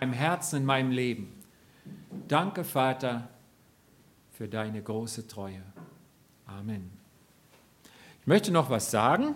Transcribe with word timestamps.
meinem 0.00 0.12
Herzen, 0.12 0.56
in 0.58 0.64
meinem 0.64 0.90
Leben. 0.90 1.32
Danke, 2.28 2.64
Vater, 2.64 3.28
für 4.32 4.48
deine 4.48 4.80
große 4.82 5.26
Treue. 5.26 5.62
Amen. 6.46 6.90
Ich 8.20 8.26
möchte 8.26 8.52
noch 8.52 8.70
was 8.70 8.90
sagen, 8.90 9.34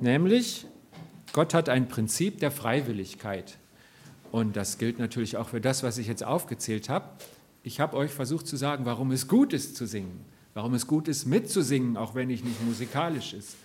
nämlich 0.00 0.66
Gott 1.32 1.54
hat 1.54 1.68
ein 1.68 1.88
Prinzip 1.88 2.38
der 2.38 2.50
Freiwilligkeit. 2.50 3.58
Und 4.30 4.56
das 4.56 4.78
gilt 4.78 4.98
natürlich 4.98 5.36
auch 5.36 5.48
für 5.48 5.60
das, 5.60 5.82
was 5.82 5.98
ich 5.98 6.06
jetzt 6.06 6.22
aufgezählt 6.22 6.88
habe. 6.88 7.06
Ich 7.62 7.80
habe 7.80 7.96
euch 7.96 8.10
versucht 8.10 8.46
zu 8.46 8.56
sagen, 8.56 8.84
warum 8.84 9.10
es 9.10 9.26
gut 9.26 9.52
ist 9.52 9.76
zu 9.76 9.86
singen, 9.86 10.24
warum 10.54 10.74
es 10.74 10.86
gut 10.86 11.08
ist 11.08 11.26
mitzusingen, 11.26 11.96
auch 11.96 12.14
wenn 12.14 12.30
ich 12.30 12.44
nicht 12.44 12.62
musikalisch 12.64 13.32
ist, 13.32 13.56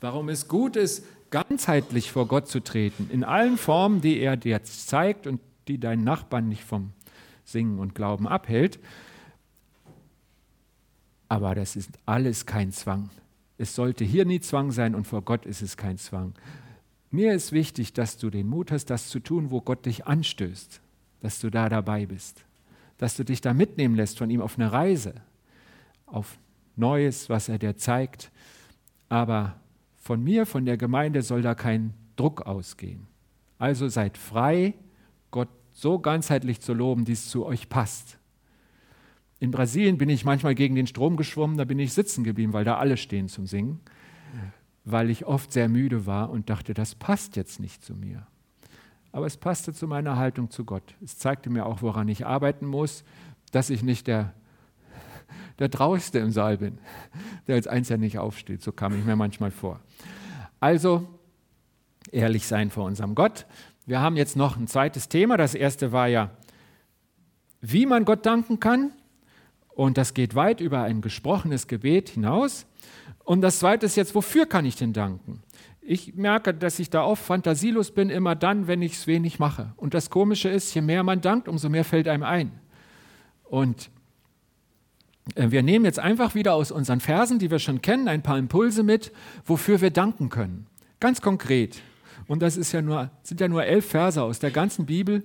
warum 0.00 0.28
es 0.28 0.48
gut 0.48 0.76
ist, 0.76 1.04
ganzheitlich 1.30 2.12
vor 2.12 2.26
Gott 2.26 2.48
zu 2.48 2.60
treten, 2.60 3.10
in 3.12 3.24
allen 3.24 3.56
Formen, 3.56 4.00
die 4.00 4.18
er 4.18 4.36
dir 4.36 4.62
zeigt 4.62 5.26
und 5.26 5.40
die 5.68 5.78
deinen 5.78 6.04
Nachbarn 6.04 6.48
nicht 6.48 6.64
vom 6.64 6.92
Singen 7.44 7.78
und 7.78 7.94
Glauben 7.94 8.26
abhält. 8.26 8.78
Aber 11.28 11.54
das 11.54 11.76
ist 11.76 11.90
alles 12.04 12.46
kein 12.46 12.72
Zwang. 12.72 13.10
Es 13.58 13.74
sollte 13.74 14.04
hier 14.04 14.24
nie 14.24 14.40
Zwang 14.40 14.70
sein 14.70 14.94
und 14.94 15.06
vor 15.06 15.22
Gott 15.22 15.46
ist 15.46 15.62
es 15.62 15.76
kein 15.76 15.98
Zwang. 15.98 16.34
Mir 17.10 17.34
ist 17.34 17.52
wichtig, 17.52 17.92
dass 17.92 18.16
du 18.16 18.30
den 18.30 18.48
Mut 18.48 18.72
hast, 18.72 18.86
das 18.86 19.08
zu 19.08 19.20
tun, 19.20 19.50
wo 19.50 19.60
Gott 19.60 19.84
dich 19.86 20.06
anstößt, 20.06 20.80
dass 21.20 21.40
du 21.40 21.50
da 21.50 21.68
dabei 21.68 22.06
bist, 22.06 22.44
dass 22.98 23.16
du 23.16 23.24
dich 23.24 23.40
da 23.40 23.52
mitnehmen 23.52 23.94
lässt 23.94 24.18
von 24.18 24.30
ihm 24.30 24.40
auf 24.40 24.58
eine 24.58 24.72
Reise, 24.72 25.14
auf 26.06 26.38
Neues, 26.74 27.28
was 27.28 27.48
er 27.48 27.58
dir 27.58 27.76
zeigt. 27.76 28.30
Aber 29.08 29.56
von 29.96 30.24
mir, 30.24 30.46
von 30.46 30.64
der 30.64 30.76
Gemeinde 30.76 31.22
soll 31.22 31.42
da 31.42 31.54
kein 31.54 31.92
Druck 32.16 32.42
ausgehen. 32.42 33.06
Also 33.58 33.88
seid 33.88 34.18
frei, 34.18 34.74
Gott 35.32 35.48
so 35.72 35.98
ganzheitlich 35.98 36.60
zu 36.60 36.74
loben, 36.74 37.08
wie 37.08 37.12
es 37.12 37.28
zu 37.28 37.44
euch 37.44 37.68
passt. 37.68 38.18
In 39.40 39.50
Brasilien 39.50 39.98
bin 39.98 40.08
ich 40.08 40.24
manchmal 40.24 40.54
gegen 40.54 40.76
den 40.76 40.86
Strom 40.86 41.16
geschwommen, 41.16 41.56
da 41.56 41.64
bin 41.64 41.80
ich 41.80 41.92
sitzen 41.92 42.22
geblieben, 42.22 42.52
weil 42.52 42.64
da 42.64 42.76
alle 42.76 42.96
stehen 42.96 43.28
zum 43.28 43.46
Singen, 43.46 43.80
weil 44.84 45.10
ich 45.10 45.26
oft 45.26 45.52
sehr 45.52 45.68
müde 45.68 46.06
war 46.06 46.30
und 46.30 46.48
dachte, 46.48 46.74
das 46.74 46.94
passt 46.94 47.34
jetzt 47.34 47.58
nicht 47.58 47.84
zu 47.84 47.96
mir. 47.96 48.24
Aber 49.10 49.26
es 49.26 49.36
passte 49.36 49.72
zu 49.72 49.88
meiner 49.88 50.16
Haltung 50.16 50.50
zu 50.50 50.64
Gott. 50.64 50.94
Es 51.02 51.18
zeigte 51.18 51.50
mir 51.50 51.66
auch, 51.66 51.82
woran 51.82 52.06
ich 52.08 52.24
arbeiten 52.24 52.66
muss, 52.66 53.02
dass 53.50 53.68
ich 53.68 53.82
nicht 53.82 54.06
der, 54.06 54.32
der 55.58 55.70
Trauigste 55.70 56.18
im 56.18 56.30
Saal 56.30 56.58
bin, 56.58 56.78
der 57.46 57.56
als 57.56 57.66
Einzelner 57.66 58.02
nicht 58.04 58.18
aufsteht. 58.18 58.62
So 58.62 58.72
kam 58.72 58.96
ich 58.96 59.04
mir 59.04 59.16
manchmal 59.16 59.50
vor. 59.50 59.80
Also 60.60 61.08
ehrlich 62.10 62.46
sein 62.46 62.70
vor 62.70 62.84
unserem 62.84 63.14
Gott. 63.14 63.46
Wir 63.86 64.00
haben 64.00 64.16
jetzt 64.16 64.36
noch 64.36 64.56
ein 64.56 64.68
zweites 64.68 65.08
Thema. 65.08 65.36
Das 65.36 65.54
erste 65.54 65.92
war 65.92 66.06
ja, 66.06 66.30
wie 67.60 67.86
man 67.86 68.04
Gott 68.04 68.24
danken 68.26 68.60
kann. 68.60 68.92
Und 69.68 69.96
das 69.96 70.14
geht 70.14 70.34
weit 70.34 70.60
über 70.60 70.82
ein 70.82 71.00
gesprochenes 71.00 71.66
Gebet 71.66 72.10
hinaus. 72.10 72.66
Und 73.24 73.40
das 73.40 73.58
zweite 73.58 73.86
ist 73.86 73.96
jetzt, 73.96 74.14
wofür 74.14 74.46
kann 74.46 74.64
ich 74.64 74.76
denn 74.76 74.92
danken? 74.92 75.42
Ich 75.80 76.14
merke, 76.14 76.54
dass 76.54 76.78
ich 76.78 76.90
da 76.90 77.02
oft 77.02 77.24
fantasielos 77.24 77.90
bin, 77.90 78.10
immer 78.10 78.36
dann, 78.36 78.66
wenn 78.66 78.82
ich 78.82 78.92
es 78.92 79.06
wenig 79.06 79.38
mache. 79.38 79.72
Und 79.76 79.94
das 79.94 80.10
Komische 80.10 80.48
ist, 80.48 80.72
je 80.74 80.82
mehr 80.82 81.02
man 81.02 81.20
dankt, 81.20 81.48
umso 81.48 81.68
mehr 81.68 81.84
fällt 81.84 82.06
einem 82.06 82.22
ein. 82.22 82.52
Und 83.44 83.90
äh, 85.34 85.50
wir 85.50 85.62
nehmen 85.62 85.84
jetzt 85.84 85.98
einfach 85.98 86.34
wieder 86.34 86.54
aus 86.54 86.70
unseren 86.70 87.00
Versen, 87.00 87.38
die 87.38 87.50
wir 87.50 87.58
schon 87.58 87.82
kennen, 87.82 88.06
ein 88.08 88.22
paar 88.22 88.38
Impulse 88.38 88.82
mit, 88.82 89.10
wofür 89.44 89.80
wir 89.80 89.90
danken 89.90 90.28
können. 90.28 90.66
Ganz 91.00 91.20
konkret. 91.20 91.82
Und 92.26 92.42
das 92.42 92.56
ist 92.56 92.72
ja 92.72 92.82
nur, 92.82 93.10
sind 93.22 93.40
ja 93.40 93.48
nur 93.48 93.64
elf 93.64 93.86
Verse 93.86 94.22
aus 94.22 94.38
der 94.38 94.50
ganzen 94.50 94.86
Bibel. 94.86 95.24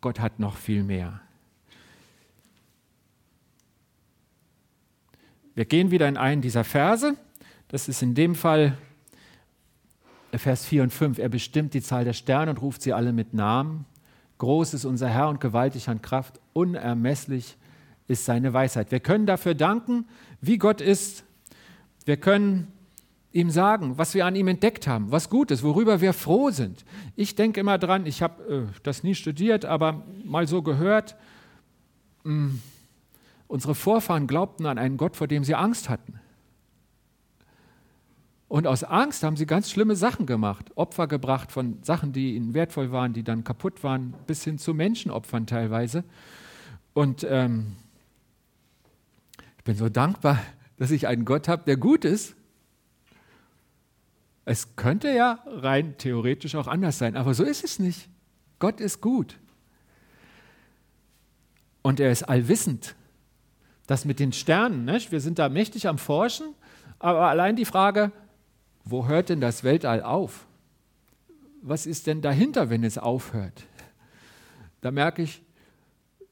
Gott 0.00 0.20
hat 0.20 0.38
noch 0.38 0.56
viel 0.56 0.82
mehr. 0.82 1.20
Wir 5.54 5.64
gehen 5.64 5.90
wieder 5.90 6.08
in 6.08 6.16
einen 6.16 6.42
dieser 6.42 6.64
Verse. 6.64 7.16
Das 7.68 7.88
ist 7.88 8.02
in 8.02 8.14
dem 8.14 8.34
Fall 8.34 8.76
Vers 10.32 10.66
4 10.66 10.82
und 10.82 10.92
5. 10.92 11.18
Er 11.18 11.28
bestimmt 11.28 11.74
die 11.74 11.82
Zahl 11.82 12.04
der 12.04 12.12
Sterne 12.12 12.50
und 12.50 12.60
ruft 12.60 12.82
sie 12.82 12.92
alle 12.92 13.12
mit 13.12 13.32
Namen. 13.32 13.86
Groß 14.38 14.74
ist 14.74 14.84
unser 14.84 15.08
Herr 15.08 15.28
und 15.28 15.40
gewaltig 15.40 15.88
an 15.88 16.02
Kraft. 16.02 16.40
Unermesslich 16.52 17.56
ist 18.06 18.24
seine 18.24 18.52
Weisheit. 18.52 18.90
Wir 18.90 19.00
können 19.00 19.26
dafür 19.26 19.54
danken, 19.54 20.06
wie 20.40 20.58
Gott 20.58 20.80
ist. 20.80 21.24
Wir 22.04 22.18
können 22.18 22.72
ihm 23.36 23.50
sagen, 23.50 23.98
was 23.98 24.14
wir 24.14 24.26
an 24.26 24.34
ihm 24.34 24.48
entdeckt 24.48 24.86
haben, 24.86 25.12
was 25.12 25.30
gut 25.30 25.50
ist, 25.50 25.62
worüber 25.62 26.00
wir 26.00 26.12
froh 26.12 26.50
sind. 26.50 26.84
Ich 27.14 27.34
denke 27.34 27.60
immer 27.60 27.78
dran, 27.78 28.06
ich 28.06 28.22
habe 28.22 28.68
äh, 28.72 28.80
das 28.82 29.02
nie 29.02 29.14
studiert, 29.14 29.64
aber 29.64 30.02
mal 30.24 30.46
so 30.46 30.62
gehört, 30.62 31.16
mh, 32.24 32.32
hm, 32.32 32.60
Unsere 33.48 33.74
Vorfahren 33.74 34.26
glaubten 34.26 34.66
an 34.66 34.78
einen 34.78 34.96
Gott, 34.96 35.16
vor 35.16 35.28
dem 35.28 35.44
sie 35.44 35.54
Angst 35.54 35.88
hatten. 35.88 36.20
Und 38.48 38.66
aus 38.66 38.84
Angst 38.84 39.22
haben 39.22 39.36
sie 39.36 39.46
ganz 39.46 39.70
schlimme 39.70 39.96
Sachen 39.96 40.26
gemacht, 40.26 40.70
Opfer 40.76 41.06
gebracht 41.06 41.50
von 41.50 41.82
Sachen, 41.82 42.12
die 42.12 42.36
ihnen 42.36 42.54
wertvoll 42.54 42.92
waren, 42.92 43.12
die 43.12 43.24
dann 43.24 43.44
kaputt 43.44 43.82
waren, 43.82 44.14
bis 44.26 44.44
hin 44.44 44.58
zu 44.58 44.72
Menschenopfern 44.72 45.46
teilweise. 45.46 46.04
Und 46.92 47.26
ähm, 47.28 47.76
ich 49.58 49.64
bin 49.64 49.76
so 49.76 49.88
dankbar, 49.88 50.38
dass 50.76 50.90
ich 50.90 51.06
einen 51.06 51.24
Gott 51.24 51.48
habe, 51.48 51.64
der 51.64 51.76
gut 51.76 52.04
ist. 52.04 52.35
Es 54.46 54.76
könnte 54.76 55.12
ja 55.12 55.40
rein 55.44 55.98
theoretisch 55.98 56.54
auch 56.54 56.68
anders 56.68 56.98
sein, 56.98 57.16
aber 57.16 57.34
so 57.34 57.42
ist 57.42 57.64
es 57.64 57.80
nicht. 57.80 58.08
Gott 58.60 58.80
ist 58.80 59.00
gut. 59.00 59.38
Und 61.82 61.98
er 61.98 62.12
ist 62.12 62.22
allwissend. 62.22 62.94
Das 63.88 64.04
mit 64.04 64.20
den 64.20 64.32
Sternen, 64.32 64.84
nicht? 64.84 65.10
wir 65.10 65.20
sind 65.20 65.40
da 65.40 65.48
mächtig 65.48 65.88
am 65.88 65.98
Forschen, 65.98 66.54
aber 67.00 67.28
allein 67.28 67.56
die 67.56 67.64
Frage, 67.64 68.12
wo 68.84 69.08
hört 69.08 69.30
denn 69.30 69.40
das 69.40 69.64
Weltall 69.64 70.02
auf? 70.02 70.46
Was 71.60 71.84
ist 71.84 72.06
denn 72.06 72.22
dahinter, 72.22 72.70
wenn 72.70 72.84
es 72.84 72.98
aufhört? 72.98 73.64
Da 74.80 74.92
merke 74.92 75.22
ich, 75.22 75.42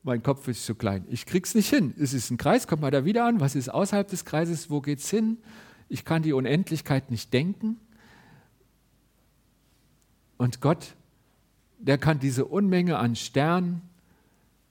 mein 0.04 0.22
Kopf 0.22 0.46
ist 0.46 0.64
zu 0.64 0.76
klein. 0.76 1.04
Ich 1.08 1.26
krieg's 1.26 1.56
nicht 1.56 1.69
hin. 1.69 1.92
Es 1.98 2.14
ist 2.14 2.31
ein 2.31 2.36
Kreis, 2.36 2.69
kommt 2.69 2.82
mal 2.82 2.92
da 2.92 3.04
wieder 3.04 3.25
an. 3.25 3.41
Was 3.41 3.56
ist 3.56 3.70
außerhalb 3.70 4.06
des 4.06 4.25
Kreises? 4.25 4.70
Wo 4.70 4.81
geht's 4.81 5.10
hin? 5.10 5.38
Ich 5.88 6.04
kann 6.04 6.22
die 6.22 6.32
Unendlichkeit 6.32 7.10
nicht 7.10 7.32
denken. 7.32 7.81
Und 10.37 10.61
Gott, 10.61 10.95
der 11.78 11.99
kann 11.99 12.19
diese 12.19 12.45
Unmenge 12.45 12.99
an 12.99 13.17
Sternen, 13.17 13.83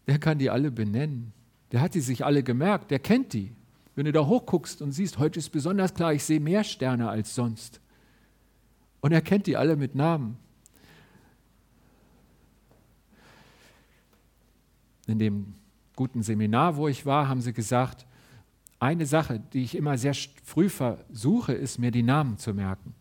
der 0.08 0.20
kann 0.20 0.38
die 0.38 0.50
alle 0.50 0.72
benennen. 0.72 1.34
Der 1.72 1.82
hat 1.82 1.96
die 1.96 2.02
sich 2.02 2.26
alle 2.26 2.44
gemerkt, 2.44 2.92
der 2.92 3.00
kennt 3.00 3.34
die. 3.34 3.52
Wenn 3.96 4.06
du 4.06 4.12
da 4.12 4.26
hochguckst 4.26 4.82
und 4.82 4.92
siehst, 4.92 5.20
heute 5.20 5.40
ist 5.40 5.50
besonders 5.50 5.94
klar, 5.94 6.14
ich 6.14 6.24
sehe 6.24 6.40
mehr 6.40 6.64
Sterne 6.64 7.10
als 7.10 7.36
sonst. 7.36 7.80
Und 9.02 9.12
er 9.12 9.22
kennt 9.22 9.48
die 9.48 9.58
alle 9.58 9.76
mit 9.76 9.96
Namen. 9.96 10.38
In 15.06 15.20
dem 15.20 15.54
guten 15.96 16.24
Seminar, 16.24 16.78
wo 16.78 16.88
ich 16.88 17.06
war, 17.06 17.28
haben 17.28 17.42
sie 17.42 17.54
gesagt, 17.54 18.06
eine 18.80 19.06
Sache, 19.06 19.40
die 19.54 19.64
ich 19.64 19.76
immer 19.76 19.98
sehr 19.98 20.14
früh 20.44 20.70
versuche, 20.70 21.54
ist 21.54 21.78
mir 21.78 21.92
die 21.92 22.04
Namen 22.04 22.38
zu 22.38 22.54
merken. 22.54 22.96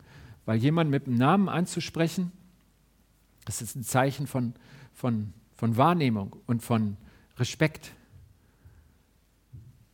Weil 0.45 0.57
jemand 0.57 0.89
mit 0.89 1.07
einem 1.07 1.17
Namen 1.17 1.49
anzusprechen, 1.49 2.31
das 3.45 3.61
ist 3.61 3.75
ein 3.75 3.83
Zeichen 3.83 4.27
von, 4.27 4.53
von, 4.93 5.33
von 5.55 5.77
Wahrnehmung 5.77 6.35
und 6.45 6.61
von 6.61 6.97
Respekt. 7.37 7.93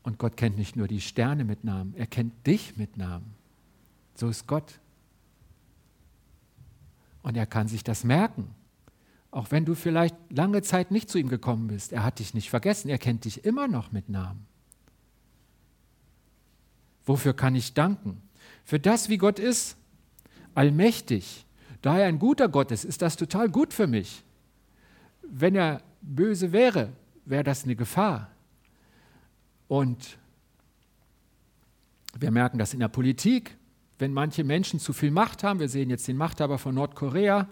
Und 0.03 0.17
Gott 0.17 0.37
kennt 0.37 0.57
nicht 0.57 0.75
nur 0.75 0.87
die 0.87 1.01
Sterne 1.01 1.43
mit 1.43 1.63
Namen, 1.63 1.93
er 1.95 2.07
kennt 2.07 2.47
dich 2.47 2.77
mit 2.77 2.97
Namen. 2.97 3.35
So 4.15 4.29
ist 4.29 4.47
Gott. 4.47 4.79
Und 7.21 7.37
er 7.37 7.45
kann 7.45 7.67
sich 7.67 7.83
das 7.83 8.03
merken. 8.03 8.55
Auch 9.31 9.51
wenn 9.51 9.65
du 9.65 9.75
vielleicht 9.75 10.15
lange 10.29 10.61
Zeit 10.61 10.91
nicht 10.91 11.09
zu 11.09 11.17
ihm 11.19 11.29
gekommen 11.29 11.67
bist. 11.67 11.93
Er 11.93 12.03
hat 12.03 12.19
dich 12.19 12.33
nicht 12.33 12.49
vergessen. 12.49 12.89
Er 12.89 12.97
kennt 12.97 13.25
dich 13.25 13.45
immer 13.45 13.67
noch 13.67 13.91
mit 13.91 14.09
Namen. 14.09 14.47
Wofür 17.05 17.33
kann 17.33 17.55
ich 17.55 17.73
danken? 17.73 18.21
Für 18.63 18.79
das, 18.79 19.09
wie 19.09 19.17
Gott 19.17 19.39
ist. 19.39 19.77
Allmächtig. 20.55 21.45
Da 21.81 21.97
er 21.97 22.07
ein 22.07 22.19
guter 22.19 22.49
Gott 22.49 22.71
ist, 22.71 22.83
ist 22.83 23.01
das 23.01 23.15
total 23.15 23.49
gut 23.49 23.73
für 23.73 23.87
mich. 23.87 24.23
Wenn 25.21 25.55
er 25.55 25.81
böse 26.01 26.51
wäre, 26.51 26.89
wäre 27.25 27.43
das 27.43 27.63
eine 27.63 27.75
Gefahr. 27.75 28.29
Und 29.67 30.17
wir 32.17 32.31
merken 32.31 32.57
das 32.57 32.73
in 32.73 32.79
der 32.79 32.87
Politik, 32.87 33.55
wenn 33.99 34.13
manche 34.13 34.43
Menschen 34.43 34.79
zu 34.79 34.93
viel 34.93 35.11
Macht 35.11 35.43
haben. 35.43 35.59
Wir 35.59 35.69
sehen 35.69 35.89
jetzt 35.89 36.07
den 36.07 36.17
Machthaber 36.17 36.57
von 36.57 36.75
Nordkorea. 36.75 37.47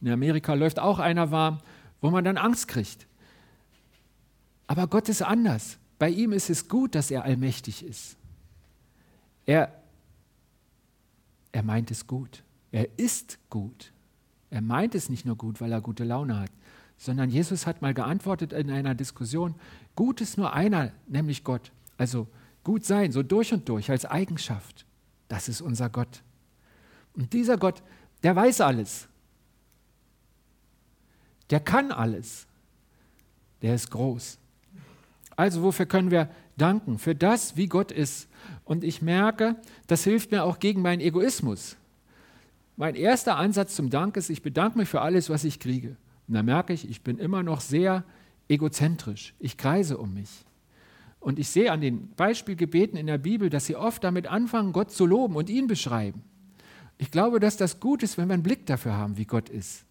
In 0.00 0.10
Amerika 0.10 0.54
läuft 0.54 0.78
auch 0.78 0.98
einer 0.98 1.30
warm, 1.30 1.58
wo 2.00 2.10
man 2.10 2.24
dann 2.24 2.38
Angst 2.38 2.68
kriegt. 2.68 3.06
Aber 4.66 4.86
Gott 4.86 5.08
ist 5.08 5.22
anders. 5.22 5.78
Bei 5.98 6.08
ihm 6.08 6.32
ist 6.32 6.50
es 6.50 6.68
gut, 6.68 6.94
dass 6.94 7.10
er 7.10 7.24
allmächtig 7.24 7.84
ist. 7.84 8.16
Er, 9.46 9.72
er 11.52 11.62
meint 11.62 11.90
es 11.90 12.06
gut. 12.06 12.42
Er 12.70 12.98
ist 12.98 13.38
gut. 13.50 13.92
Er 14.50 14.62
meint 14.62 14.94
es 14.94 15.08
nicht 15.08 15.26
nur 15.26 15.36
gut, 15.36 15.60
weil 15.60 15.72
er 15.72 15.80
gute 15.80 16.04
Laune 16.04 16.38
hat, 16.40 16.50
sondern 16.96 17.30
Jesus 17.30 17.66
hat 17.66 17.82
mal 17.82 17.94
geantwortet 17.94 18.52
in 18.52 18.70
einer 18.70 18.94
Diskussion, 18.94 19.54
gut 19.94 20.20
ist 20.20 20.38
nur 20.38 20.52
einer, 20.52 20.92
nämlich 21.06 21.44
Gott. 21.44 21.70
Also 21.96 22.28
gut 22.64 22.84
sein, 22.84 23.12
so 23.12 23.22
durch 23.22 23.52
und 23.52 23.68
durch 23.68 23.90
als 23.90 24.04
Eigenschaft. 24.04 24.86
Das 25.28 25.48
ist 25.48 25.60
unser 25.60 25.90
Gott. 25.90 26.22
Und 27.14 27.32
dieser 27.32 27.58
Gott, 27.58 27.82
der 28.22 28.34
weiß 28.34 28.60
alles. 28.60 29.08
Der 31.50 31.60
kann 31.60 31.92
alles. 31.92 32.46
Der 33.62 33.74
ist 33.74 33.90
groß. 33.90 34.38
Also 35.36 35.62
wofür 35.62 35.86
können 35.86 36.10
wir 36.10 36.30
danken? 36.56 36.98
Für 36.98 37.14
das, 37.14 37.56
wie 37.56 37.66
Gott 37.68 37.92
ist. 37.92 38.28
Und 38.64 38.84
ich 38.84 39.02
merke, 39.02 39.56
das 39.86 40.04
hilft 40.04 40.30
mir 40.30 40.44
auch 40.44 40.58
gegen 40.58 40.82
meinen 40.82 41.00
Egoismus. 41.00 41.76
Mein 42.78 42.94
erster 42.94 43.36
Ansatz 43.36 43.74
zum 43.74 43.90
Dank 43.90 44.16
ist, 44.16 44.30
ich 44.30 44.40
bedanke 44.40 44.78
mich 44.78 44.88
für 44.88 45.00
alles, 45.00 45.28
was 45.28 45.42
ich 45.42 45.58
kriege. 45.58 45.96
Und 46.28 46.34
dann 46.34 46.46
merke 46.46 46.72
ich, 46.72 46.88
ich 46.88 47.02
bin 47.02 47.18
immer 47.18 47.42
noch 47.42 47.60
sehr 47.60 48.04
egozentrisch. 48.48 49.34
Ich 49.40 49.56
kreise 49.56 49.98
um 49.98 50.14
mich. 50.14 50.30
Und 51.18 51.40
ich 51.40 51.48
sehe 51.48 51.72
an 51.72 51.80
den 51.80 52.10
Beispielgebeten 52.10 52.96
in 52.96 53.08
der 53.08 53.18
Bibel, 53.18 53.50
dass 53.50 53.66
sie 53.66 53.74
oft 53.74 54.04
damit 54.04 54.28
anfangen, 54.28 54.72
Gott 54.72 54.92
zu 54.92 55.06
loben 55.06 55.34
und 55.34 55.50
ihn 55.50 55.66
beschreiben. 55.66 56.22
Ich 56.98 57.10
glaube, 57.10 57.40
dass 57.40 57.56
das 57.56 57.80
gut 57.80 58.04
ist, 58.04 58.16
wenn 58.16 58.28
wir 58.28 58.34
einen 58.34 58.44
Blick 58.44 58.64
dafür 58.66 58.92
haben, 58.92 59.18
wie 59.18 59.24
Gott 59.24 59.48
ist, 59.48 59.84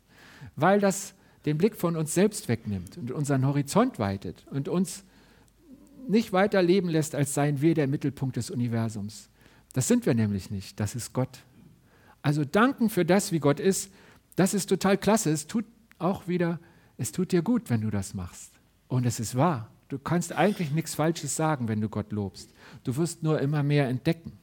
weil 0.56 0.80
das 0.80 1.14
den 1.46 1.58
Blick 1.58 1.76
von 1.76 1.98
uns 1.98 2.14
selbst 2.14 2.48
wegnimmt 2.48 2.98
und 2.98 3.12
unseren 3.12 3.46
Horizont 3.46 4.00
weitet 4.00 4.46
und 4.50 4.70
uns 4.70 5.04
nicht 6.08 6.32
weiter 6.32 6.62
leben 6.62 6.88
lässt, 6.88 7.16
als 7.16 7.34
seien 7.34 7.60
wir 7.60 7.74
der 7.74 7.88
Mittelpunkt 7.88 8.38
des 8.38 8.50
Universums. 8.50 9.28
Das 9.74 9.90
sind 9.90 10.06
wir 10.06 10.14
nämlich 10.14 10.52
nicht, 10.52 10.80
das 10.80 10.96
ist 10.96 11.12
Gott. 11.12 11.40
Also 12.28 12.44
danken 12.44 12.90
für 12.90 13.06
das, 13.06 13.32
wie 13.32 13.40
Gott 13.40 13.58
ist, 13.62 13.90
das 14.36 14.54
ist 14.54 14.68
total 14.68 14.98
klasse. 14.98 15.32
Es 15.32 15.48
tut 15.48 15.64
auch 15.98 16.28
wieder, 16.28 16.60
es 16.98 17.14
tut 17.14 17.32
dir 17.32 17.42
gut, 17.42 17.70
wenn 17.70 17.80
du 17.80 17.90
das 17.90 18.14
machst. 18.14 18.52
Und 18.90 19.06
es 19.06 19.22
ist 19.22 19.36
wahr. 19.36 19.72
Du 19.88 19.98
kannst 19.98 20.34
eigentlich 20.34 20.72
nichts 20.72 20.94
Falsches 20.94 21.38
sagen, 21.38 21.70
wenn 21.70 21.80
du 21.80 21.88
Gott 21.88 22.12
lobst. 22.12 22.54
Du 22.84 22.98
wirst 22.98 23.24
nur 23.24 23.40
immer 23.40 23.64
mehr 23.64 23.88
entdecken. 23.88 24.34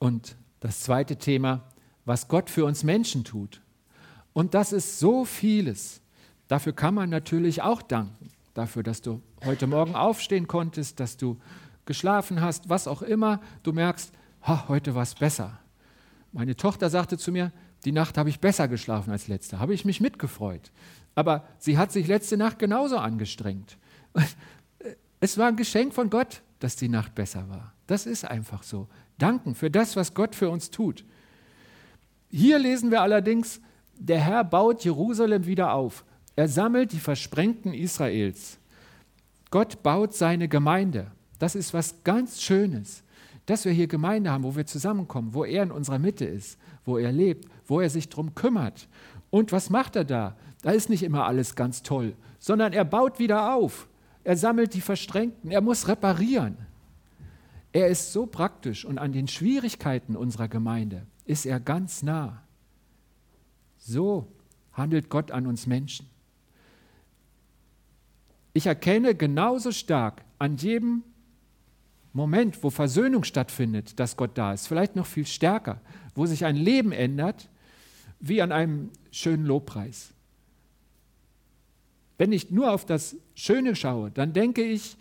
Und 0.00 0.34
das 0.58 0.80
zweite 0.80 1.14
Thema, 1.14 1.62
was 2.04 2.26
Gott 2.26 2.50
für 2.50 2.64
uns 2.64 2.82
Menschen 2.82 3.22
tut. 3.22 3.60
Und 4.32 4.54
das 4.54 4.72
ist 4.72 4.98
so 4.98 5.24
vieles. 5.24 6.00
Dafür 6.48 6.72
kann 6.72 6.94
man 6.94 7.08
natürlich 7.08 7.62
auch 7.62 7.82
danken. 7.82 8.30
Dafür, 8.54 8.82
dass 8.82 9.00
du 9.00 9.22
heute 9.44 9.68
Morgen 9.68 9.94
aufstehen 9.94 10.48
konntest, 10.48 10.98
dass 10.98 11.16
du 11.16 11.38
geschlafen 11.88 12.40
hast, 12.40 12.68
was 12.68 12.86
auch 12.86 13.02
immer. 13.02 13.40
Du 13.64 13.72
merkst, 13.72 14.12
heute 14.46 14.94
war 14.94 15.02
es 15.02 15.14
besser. 15.14 15.58
Meine 16.32 16.54
Tochter 16.54 16.90
sagte 16.90 17.18
zu 17.18 17.32
mir, 17.32 17.50
die 17.84 17.92
Nacht 17.92 18.18
habe 18.18 18.28
ich 18.28 18.38
besser 18.38 18.68
geschlafen 18.68 19.10
als 19.10 19.26
letzte. 19.26 19.58
Habe 19.58 19.74
ich 19.74 19.84
mich 19.84 20.00
mitgefreut. 20.00 20.70
Aber 21.14 21.44
sie 21.58 21.78
hat 21.78 21.90
sich 21.90 22.06
letzte 22.06 22.36
Nacht 22.36 22.60
genauso 22.60 22.96
angestrengt. 22.98 23.76
Es 25.20 25.36
war 25.36 25.48
ein 25.48 25.56
Geschenk 25.56 25.94
von 25.94 26.10
Gott, 26.10 26.42
dass 26.60 26.76
die 26.76 26.88
Nacht 26.88 27.16
besser 27.16 27.48
war. 27.48 27.72
Das 27.88 28.06
ist 28.06 28.24
einfach 28.24 28.62
so. 28.62 28.86
Danken 29.18 29.56
für 29.56 29.68
das, 29.68 29.96
was 29.96 30.14
Gott 30.14 30.36
für 30.36 30.48
uns 30.48 30.70
tut. 30.70 31.04
Hier 32.30 32.60
lesen 32.60 32.92
wir 32.92 33.02
allerdings, 33.02 33.60
der 33.98 34.20
Herr 34.20 34.44
baut 34.44 34.84
Jerusalem 34.84 35.44
wieder 35.44 35.72
auf. 35.72 36.04
Er 36.36 36.46
sammelt 36.46 36.92
die 36.92 37.00
Versprengten 37.00 37.74
Israels. 37.74 38.58
Gott 39.50 39.82
baut 39.82 40.14
seine 40.14 40.46
Gemeinde. 40.46 41.10
Das 41.38 41.54
ist 41.54 41.74
was 41.74 42.02
ganz 42.04 42.42
Schönes 42.42 43.02
dass 43.48 43.64
wir 43.64 43.72
hier 43.72 43.86
Gemeinde 43.86 44.30
haben, 44.30 44.44
wo 44.44 44.56
wir 44.56 44.66
zusammenkommen, 44.66 45.32
wo 45.32 45.42
er 45.42 45.62
in 45.62 45.70
unserer 45.70 45.98
Mitte 45.98 46.26
ist, 46.26 46.58
wo 46.84 46.98
er 46.98 47.10
lebt, 47.10 47.48
wo 47.66 47.80
er 47.80 47.88
sich 47.88 48.10
darum 48.10 48.34
kümmert. 48.34 48.88
Und 49.30 49.52
was 49.52 49.70
macht 49.70 49.96
er 49.96 50.04
da? 50.04 50.36
Da 50.60 50.72
ist 50.72 50.90
nicht 50.90 51.02
immer 51.02 51.24
alles 51.24 51.56
ganz 51.56 51.82
toll, 51.82 52.14
sondern 52.38 52.74
er 52.74 52.84
baut 52.84 53.18
wieder 53.18 53.54
auf. 53.54 53.88
Er 54.22 54.36
sammelt 54.36 54.74
die 54.74 54.82
Verstrengten, 54.82 55.50
er 55.50 55.62
muss 55.62 55.88
reparieren. 55.88 56.58
Er 57.72 57.88
ist 57.88 58.12
so 58.12 58.26
praktisch 58.26 58.84
und 58.84 58.98
an 58.98 59.12
den 59.12 59.28
Schwierigkeiten 59.28 60.14
unserer 60.14 60.48
Gemeinde 60.48 61.06
ist 61.24 61.46
er 61.46 61.58
ganz 61.58 62.02
nah. 62.02 62.42
So 63.78 64.30
handelt 64.74 65.08
Gott 65.08 65.30
an 65.30 65.46
uns 65.46 65.66
Menschen. 65.66 66.06
Ich 68.52 68.66
erkenne 68.66 69.14
genauso 69.14 69.72
stark 69.72 70.22
an 70.38 70.58
jedem 70.58 71.02
Moment, 72.12 72.62
wo 72.62 72.70
Versöhnung 72.70 73.24
stattfindet, 73.24 73.98
dass 74.00 74.16
Gott 74.16 74.32
da 74.34 74.52
ist, 74.52 74.66
vielleicht 74.66 74.96
noch 74.96 75.06
viel 75.06 75.26
stärker, 75.26 75.80
wo 76.14 76.26
sich 76.26 76.44
ein 76.44 76.56
Leben 76.56 76.92
ändert, 76.92 77.48
wie 78.20 78.42
an 78.42 78.52
einem 78.52 78.90
schönen 79.10 79.44
Lobpreis. 79.44 80.12
Wenn 82.16 82.32
ich 82.32 82.50
nur 82.50 82.72
auf 82.72 82.84
das 82.84 83.16
Schöne 83.34 83.76
schaue, 83.76 84.10
dann 84.10 84.32
denke 84.32 84.62
ich, 84.62 84.96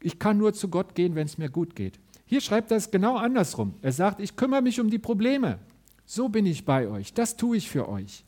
ich 0.00 0.18
kann 0.18 0.38
nur 0.38 0.52
zu 0.52 0.68
Gott 0.68 0.94
gehen, 0.94 1.14
wenn 1.14 1.26
es 1.26 1.38
mir 1.38 1.48
gut 1.48 1.74
geht. 1.74 1.98
Hier 2.26 2.40
schreibt 2.40 2.70
er 2.70 2.76
es 2.76 2.90
genau 2.90 3.16
andersrum. 3.16 3.74
Er 3.82 3.92
sagt, 3.92 4.20
ich 4.20 4.36
kümmere 4.36 4.62
mich 4.62 4.80
um 4.80 4.90
die 4.90 4.98
Probleme. 4.98 5.58
So 6.06 6.28
bin 6.28 6.46
ich 6.46 6.64
bei 6.64 6.86
euch. 6.88 7.12
Das 7.12 7.36
tue 7.36 7.56
ich 7.56 7.68
für 7.68 7.88
euch. 7.88 8.24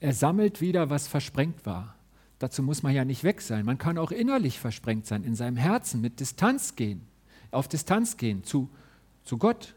Er 0.00 0.12
sammelt 0.12 0.60
wieder, 0.60 0.90
was 0.90 1.08
versprengt 1.08 1.66
war. 1.66 1.97
Dazu 2.38 2.62
muss 2.62 2.82
man 2.82 2.94
ja 2.94 3.04
nicht 3.04 3.24
weg 3.24 3.40
sein. 3.40 3.64
Man 3.64 3.78
kann 3.78 3.98
auch 3.98 4.12
innerlich 4.12 4.60
versprengt 4.60 5.06
sein, 5.06 5.24
in 5.24 5.34
seinem 5.34 5.56
Herzen 5.56 6.00
mit 6.00 6.20
Distanz 6.20 6.76
gehen, 6.76 7.02
auf 7.50 7.66
Distanz 7.66 8.16
gehen 8.16 8.44
zu, 8.44 8.68
zu 9.24 9.38
Gott, 9.38 9.74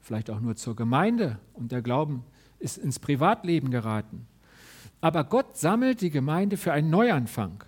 vielleicht 0.00 0.30
auch 0.30 0.40
nur 0.40 0.56
zur 0.56 0.76
Gemeinde 0.76 1.38
und 1.54 1.72
der 1.72 1.82
Glauben 1.82 2.24
ist 2.58 2.76
ins 2.76 2.98
Privatleben 2.98 3.70
geraten. 3.70 4.26
Aber 5.00 5.24
Gott 5.24 5.56
sammelt 5.56 6.00
die 6.00 6.10
Gemeinde 6.10 6.56
für 6.56 6.72
einen 6.72 6.90
Neuanfang. 6.90 7.64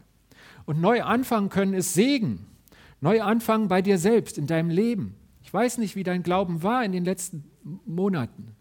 Und 0.66 0.80
neu 0.80 1.02
anfangen 1.02 1.48
können 1.48 1.74
ist 1.74 1.94
Segen. 1.94 2.46
Neu 3.00 3.22
anfangen 3.22 3.68
bei 3.68 3.82
dir 3.82 3.98
selbst, 3.98 4.36
in 4.36 4.46
deinem 4.46 4.70
Leben. 4.70 5.14
Ich 5.42 5.52
weiß 5.52 5.78
nicht, 5.78 5.96
wie 5.96 6.02
dein 6.02 6.22
Glauben 6.22 6.62
war 6.62 6.84
in 6.84 6.92
den 6.92 7.04
letzten 7.04 7.44
Monaten. 7.86 8.54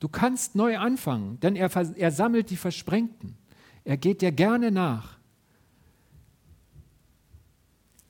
Du 0.00 0.08
kannst 0.08 0.54
neu 0.54 0.78
anfangen, 0.78 1.38
denn 1.40 1.56
er, 1.56 1.70
er 1.74 2.10
sammelt 2.10 2.50
die 2.50 2.56
Versprengten. 2.56 3.36
Er 3.88 3.96
geht 3.96 4.20
dir 4.20 4.32
gerne 4.32 4.70
nach. 4.70 5.16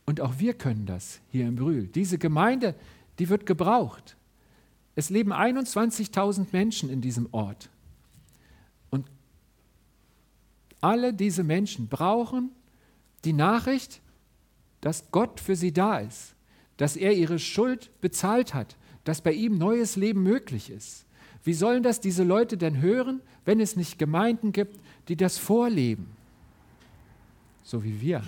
Und 0.07 0.21
auch 0.21 0.41
wir 0.41 0.55
können 0.55 0.87
das 0.87 1.21
hier 1.31 1.47
im 1.47 1.55
Brühl. 1.55 1.87
Diese 1.87 2.19
Gemeinde, 2.19 2.75
die 3.21 3.29
wird 3.29 3.47
gebraucht. 3.47 4.17
Es 4.97 5.09
leben 5.09 5.33
21.000 5.33 6.49
Menschen 6.51 6.91
in 6.91 7.01
diesem 7.01 7.29
Ort. 7.31 7.71
Und 8.91 9.07
alle 10.81 11.15
diese 11.15 11.45
Menschen 11.45 11.87
brauchen 11.87 12.51
die 13.25 13.33
Nachricht, 13.33 14.01
dass 14.81 15.13
Gott 15.13 15.39
für 15.39 15.55
sie 15.55 15.73
da 15.73 15.99
ist, 15.99 16.35
dass 16.77 16.97
er 16.97 17.15
ihre 17.15 17.39
Schuld 17.39 17.93
bezahlt 18.01 18.53
hat, 18.53 18.77
dass 19.05 19.21
bei 19.21 19.33
ihm 19.33 19.59
neues 19.59 19.95
Leben 19.95 20.25
möglich 20.25 20.71
ist. 20.71 21.07
Wie 21.45 21.55
sollen 21.55 21.85
das 21.85 22.01
diese 22.01 22.25
Leute 22.25 22.57
denn 22.57 22.81
hören, 22.81 23.23
wenn 23.45 23.61
es 23.61 23.77
nicht 23.77 23.97
Gemeinden 23.97 24.51
gibt, 24.51 24.81
die 25.09 25.17
das 25.17 25.39
vorleben, 25.39 26.07
so 27.63 27.83
wie 27.83 28.01
wir? 28.01 28.23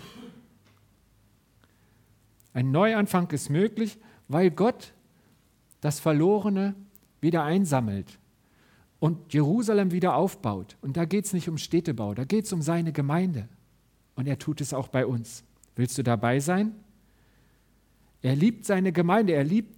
Ein 2.53 2.71
Neuanfang 2.73 3.31
ist 3.31 3.49
möglich, 3.49 3.99
weil 4.29 4.51
Gott 4.51 4.93
das 5.81 6.01
Verlorene 6.01 6.75
wieder 7.21 7.45
einsammelt 7.45 8.19
und 8.99 9.33
Jerusalem 9.33 9.93
wieder 9.93 10.15
aufbaut. 10.15 10.77
Und 10.83 10.97
da 10.97 11.05
geht 11.05 11.27
es 11.27 11.33
nicht 11.33 11.49
um 11.49 11.59
Städtebau, 11.59 12.15
da 12.15 12.25
geht 12.25 12.45
es 12.45 12.53
um 12.53 12.63
seine 12.63 12.93
Gemeinde. 12.93 13.49
Und 14.17 14.27
er 14.27 14.39
tut 14.39 14.61
es 14.61 14.75
auch 14.75 14.89
bei 14.89 15.07
uns. 15.07 15.45
Willst 15.77 15.97
du 15.97 16.03
dabei 16.03 16.41
sein? 16.41 16.75
Er 18.23 18.37
liebt 18.37 18.67
seine 18.67 18.93
Gemeinde, 18.93 19.33
er 19.33 19.45
liebt 19.45 19.75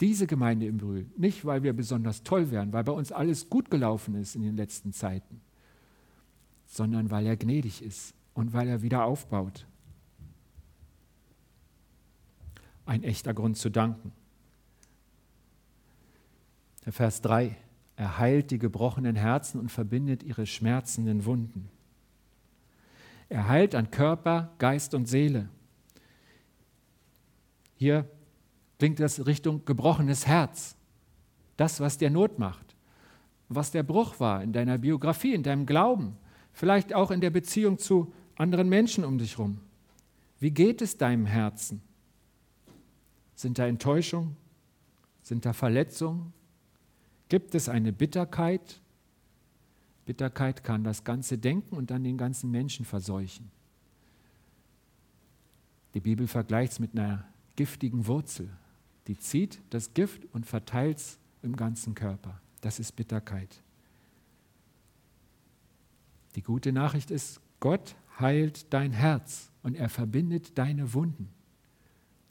diese 0.00 0.26
Gemeinde 0.26 0.66
im 0.66 0.78
Brühl. 0.78 1.06
Nicht, 1.16 1.44
weil 1.44 1.62
wir 1.62 1.72
besonders 1.72 2.22
toll 2.22 2.50
wären, 2.50 2.72
weil 2.72 2.84
bei 2.84 2.92
uns 2.92 3.12
alles 3.12 3.48
gut 3.50 3.70
gelaufen 3.70 4.14
ist 4.14 4.34
in 4.34 4.42
den 4.42 4.56
letzten 4.56 4.92
Zeiten, 4.92 5.40
sondern 6.72 7.10
weil 7.10 7.26
er 7.26 7.36
gnädig 7.36 7.82
ist 7.82 8.14
und 8.32 8.54
weil 8.54 8.66
er 8.66 8.80
wieder 8.80 9.04
aufbaut. 9.04 9.66
Ein 12.86 13.02
echter 13.02 13.34
Grund 13.34 13.58
zu 13.58 13.68
danken. 13.68 14.10
Vers 16.88 17.20
3. 17.20 17.54
Er 17.96 18.18
heilt 18.18 18.50
die 18.50 18.58
gebrochenen 18.58 19.16
Herzen 19.16 19.60
und 19.60 19.70
verbindet 19.70 20.22
ihre 20.22 20.46
schmerzenden 20.46 21.26
Wunden. 21.26 21.68
Er 23.28 23.48
heilt 23.48 23.74
an 23.74 23.90
Körper, 23.90 24.54
Geist 24.56 24.94
und 24.94 25.06
Seele. 25.06 25.50
Hier 27.74 28.08
klingt 28.78 28.98
das 28.98 29.26
Richtung 29.26 29.66
gebrochenes 29.66 30.26
Herz. 30.26 30.74
Das, 31.58 31.80
was 31.80 31.98
dir 31.98 32.08
Not 32.08 32.38
macht, 32.38 32.74
was 33.50 33.70
der 33.70 33.82
Bruch 33.82 34.18
war 34.20 34.42
in 34.42 34.54
deiner 34.54 34.78
Biografie, 34.78 35.34
in 35.34 35.42
deinem 35.42 35.66
Glauben, 35.66 36.16
vielleicht 36.52 36.94
auch 36.94 37.10
in 37.10 37.20
der 37.20 37.30
Beziehung 37.30 37.78
zu 37.78 38.12
anderen 38.36 38.68
Menschen 38.68 39.04
um 39.04 39.18
dich 39.18 39.38
herum. 39.38 39.60
Wie 40.38 40.50
geht 40.50 40.82
es 40.82 40.96
deinem 40.96 41.26
Herzen? 41.26 41.82
Sind 43.34 43.58
da 43.58 43.66
Enttäuschung, 43.66 44.36
Sind 45.22 45.46
da 45.46 45.52
Verletzungen? 45.52 46.32
Gibt 47.28 47.54
es 47.54 47.68
eine 47.68 47.92
Bitterkeit? 47.92 48.80
Bitterkeit 50.04 50.64
kann 50.64 50.82
das 50.82 51.04
ganze 51.04 51.38
Denken 51.38 51.76
und 51.76 51.90
dann 51.90 52.02
den 52.02 52.18
ganzen 52.18 52.50
Menschen 52.50 52.84
verseuchen. 52.84 53.50
Die 55.94 56.00
Bibel 56.00 56.26
vergleicht 56.26 56.72
es 56.72 56.78
mit 56.80 56.98
einer 56.98 57.24
giftigen 57.56 58.06
Wurzel. 58.06 58.50
Die 59.06 59.16
zieht 59.16 59.60
das 59.70 59.94
Gift 59.94 60.26
und 60.32 60.46
verteilt 60.46 60.98
es 60.98 61.18
im 61.42 61.54
ganzen 61.54 61.94
Körper. 61.94 62.40
Das 62.60 62.78
ist 62.78 62.92
Bitterkeit. 62.96 63.62
Die 66.34 66.42
gute 66.42 66.72
Nachricht 66.72 67.10
ist, 67.10 67.40
Gott 67.60 67.94
heilt 68.18 68.72
dein 68.72 68.92
Herz 68.92 69.50
und 69.62 69.76
er 69.76 69.88
verbindet 69.88 70.56
deine 70.58 70.94
Wunden. 70.94 71.28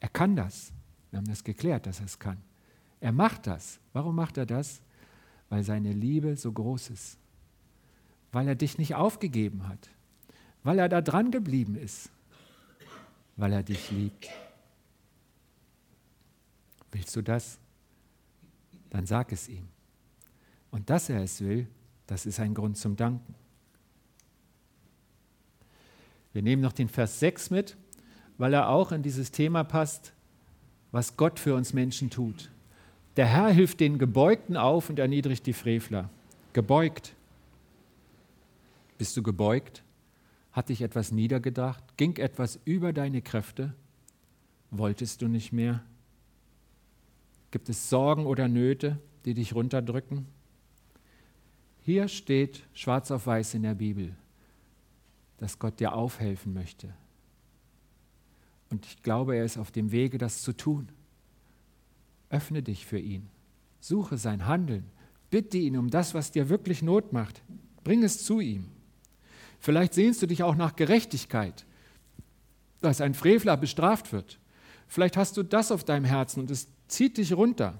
Er 0.00 0.08
kann 0.08 0.36
das. 0.36 0.72
Wir 1.10 1.18
haben 1.18 1.28
das 1.28 1.44
geklärt, 1.44 1.86
dass 1.86 2.00
er 2.00 2.06
es 2.06 2.18
kann. 2.18 2.38
Er 3.00 3.12
macht 3.12 3.46
das. 3.46 3.80
Warum 3.92 4.16
macht 4.16 4.36
er 4.36 4.46
das? 4.46 4.82
Weil 5.48 5.62
seine 5.64 5.92
Liebe 5.92 6.36
so 6.36 6.52
groß 6.52 6.90
ist. 6.90 7.18
Weil 8.32 8.48
er 8.48 8.54
dich 8.54 8.78
nicht 8.78 8.94
aufgegeben 8.94 9.68
hat. 9.68 9.90
Weil 10.62 10.78
er 10.78 10.88
da 10.88 11.00
dran 11.00 11.30
geblieben 11.30 11.76
ist. 11.76 12.10
Weil 13.36 13.52
er 13.52 13.62
dich 13.62 13.90
liebt. 13.90 14.28
Willst 16.90 17.14
du 17.16 17.22
das? 17.22 17.58
Dann 18.90 19.06
sag 19.06 19.32
es 19.32 19.48
ihm. 19.48 19.68
Und 20.70 20.90
dass 20.90 21.08
er 21.08 21.22
es 21.22 21.40
will, 21.40 21.66
das 22.06 22.26
ist 22.26 22.40
ein 22.40 22.54
Grund 22.54 22.76
zum 22.76 22.96
Danken. 22.96 23.34
Wir 26.32 26.42
nehmen 26.42 26.62
noch 26.62 26.72
den 26.72 26.88
Vers 26.88 27.20
6 27.20 27.50
mit, 27.50 27.76
weil 28.38 28.54
er 28.54 28.68
auch 28.68 28.92
in 28.92 29.02
dieses 29.02 29.30
Thema 29.30 29.64
passt, 29.64 30.14
was 30.90 31.16
Gott 31.16 31.38
für 31.38 31.54
uns 31.54 31.72
Menschen 31.72 32.10
tut. 32.10 32.50
Der 33.16 33.26
Herr 33.26 33.50
hilft 33.50 33.80
den 33.80 33.98
Gebeugten 33.98 34.56
auf 34.56 34.88
und 34.88 34.98
erniedrigt 34.98 35.46
die 35.46 35.52
Frevler. 35.52 36.08
Gebeugt. 36.52 37.14
Bist 38.96 39.16
du 39.16 39.22
gebeugt? 39.22 39.82
Hat 40.52 40.68
dich 40.68 40.82
etwas 40.82 41.12
niedergedacht? 41.12 41.82
Ging 41.96 42.16
etwas 42.16 42.58
über 42.64 42.92
deine 42.92 43.22
Kräfte? 43.22 43.74
Wolltest 44.70 45.20
du 45.22 45.28
nicht 45.28 45.52
mehr? 45.52 45.82
Gibt 47.50 47.68
es 47.68 47.90
Sorgen 47.90 48.24
oder 48.24 48.48
Nöte, 48.48 48.98
die 49.26 49.34
dich 49.34 49.54
runterdrücken? 49.54 50.26
Hier 51.80 52.08
steht 52.08 52.62
schwarz 52.72 53.10
auf 53.10 53.26
weiß 53.26 53.54
in 53.54 53.62
der 53.64 53.74
Bibel 53.74 54.14
dass 55.42 55.58
Gott 55.58 55.80
dir 55.80 55.92
aufhelfen 55.94 56.54
möchte. 56.54 56.94
Und 58.70 58.86
ich 58.86 59.02
glaube, 59.02 59.36
er 59.36 59.44
ist 59.44 59.58
auf 59.58 59.70
dem 59.70 59.90
Wege, 59.90 60.16
das 60.16 60.40
zu 60.40 60.52
tun. 60.56 60.88
Öffne 62.30 62.62
dich 62.62 62.86
für 62.86 62.98
ihn. 62.98 63.28
Suche 63.80 64.16
sein 64.16 64.46
Handeln. 64.46 64.86
Bitte 65.30 65.58
ihn 65.58 65.76
um 65.76 65.90
das, 65.90 66.14
was 66.14 66.30
dir 66.30 66.48
wirklich 66.48 66.80
Not 66.82 67.12
macht. 67.12 67.42
Bring 67.84 68.04
es 68.04 68.24
zu 68.24 68.40
ihm. 68.40 68.68
Vielleicht 69.58 69.94
sehnst 69.94 70.22
du 70.22 70.26
dich 70.26 70.42
auch 70.42 70.54
nach 70.54 70.76
Gerechtigkeit, 70.76 71.66
dass 72.80 73.00
ein 73.00 73.14
Frevler 73.14 73.56
bestraft 73.56 74.12
wird. 74.12 74.38
Vielleicht 74.86 75.16
hast 75.16 75.36
du 75.36 75.42
das 75.42 75.72
auf 75.72 75.84
deinem 75.84 76.04
Herzen 76.04 76.40
und 76.40 76.50
es 76.50 76.68
zieht 76.86 77.18
dich 77.18 77.32
runter. 77.32 77.78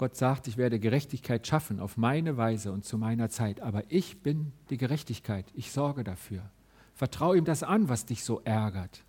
Gott 0.00 0.16
sagt, 0.16 0.48
ich 0.48 0.56
werde 0.56 0.80
Gerechtigkeit 0.80 1.46
schaffen 1.46 1.78
auf 1.78 1.98
meine 1.98 2.38
Weise 2.38 2.72
und 2.72 2.86
zu 2.86 2.96
meiner 2.96 3.28
Zeit, 3.28 3.60
aber 3.60 3.82
ich 3.90 4.22
bin 4.22 4.50
die 4.70 4.78
Gerechtigkeit, 4.78 5.44
ich 5.52 5.72
sorge 5.72 6.04
dafür. 6.04 6.50
Vertraue 6.94 7.36
ihm 7.36 7.44
das 7.44 7.62
an, 7.62 7.90
was 7.90 8.06
dich 8.06 8.24
so 8.24 8.40
ärgert, 8.40 9.04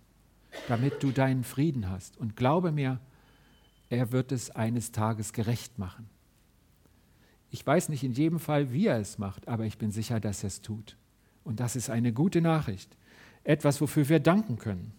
damit 0.68 1.02
du 1.02 1.10
deinen 1.10 1.44
Frieden 1.44 1.88
hast. 1.88 2.18
Und 2.18 2.36
glaube 2.36 2.72
mir, 2.72 3.00
er 3.88 4.12
wird 4.12 4.32
es 4.32 4.50
eines 4.50 4.92
Tages 4.92 5.32
gerecht 5.32 5.78
machen. 5.78 6.10
Ich 7.48 7.66
weiß 7.66 7.88
nicht 7.88 8.04
in 8.04 8.12
jedem 8.12 8.38
Fall, 8.38 8.70
wie 8.74 8.88
er 8.88 9.00
es 9.00 9.16
macht, 9.16 9.48
aber 9.48 9.64
ich 9.64 9.78
bin 9.78 9.92
sicher, 9.92 10.20
dass 10.20 10.44
er 10.44 10.48
es 10.48 10.60
tut. 10.60 10.98
Und 11.42 11.58
das 11.60 11.74
ist 11.74 11.88
eine 11.88 12.12
gute 12.12 12.42
Nachricht. 12.42 12.98
Etwas, 13.44 13.80
wofür 13.80 14.10
wir 14.10 14.20
danken 14.20 14.58
können. 14.58 14.92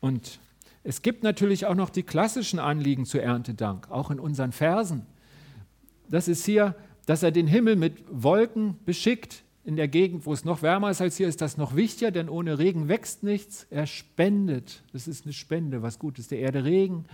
Und 0.00 0.40
es 0.84 1.00
gibt 1.00 1.22
natürlich 1.22 1.64
auch 1.64 1.74
noch 1.74 1.88
die 1.88 2.02
klassischen 2.02 2.58
Anliegen 2.58 3.06
zu 3.06 3.20
Erntedank, 3.20 3.90
auch 3.90 4.10
in 4.10 4.20
unseren 4.20 4.52
Versen. 4.52 5.06
Das 6.10 6.28
ist 6.28 6.44
hier, 6.44 6.76
dass 7.06 7.22
er 7.22 7.32
den 7.32 7.46
Himmel 7.46 7.76
mit 7.76 8.04
Wolken 8.10 8.76
beschickt. 8.84 9.42
In 9.64 9.76
der 9.76 9.88
Gegend, 9.88 10.26
wo 10.26 10.34
es 10.34 10.44
noch 10.44 10.60
wärmer 10.60 10.90
ist 10.90 11.00
als 11.00 11.16
hier, 11.16 11.26
ist 11.26 11.40
das 11.40 11.56
noch 11.56 11.74
wichtiger, 11.74 12.10
denn 12.10 12.28
ohne 12.28 12.58
Regen 12.58 12.88
wächst 12.88 13.22
nichts. 13.22 13.66
Er 13.70 13.86
spendet. 13.86 14.82
Das 14.92 15.08
ist 15.08 15.24
eine 15.24 15.32
Spende, 15.32 15.80
was 15.80 15.98
Gutes 15.98 16.28
der 16.28 16.40
Erde. 16.40 16.64
Regen 16.64 17.06